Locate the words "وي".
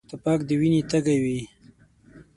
1.23-1.39